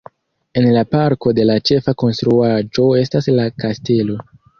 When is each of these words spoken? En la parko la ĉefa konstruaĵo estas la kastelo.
En 0.59 0.67
la 0.75 0.81
parko 0.93 1.33
la 1.49 1.57
ĉefa 1.69 1.93
konstruaĵo 2.03 2.87
estas 3.03 3.29
la 3.41 3.47
kastelo. 3.65 4.19